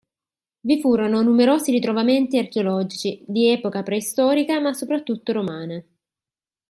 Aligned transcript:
Vi 0.61 0.81
furono 0.81 1.21
numerosi 1.21 1.69
ritrovamenti 1.69 2.39
archeologici, 2.39 3.23
di 3.27 3.49
epoca 3.49 3.83
preistorica 3.83 4.59
ma 4.59 4.73
soprattutto 4.73 5.31
romana. 5.31 5.79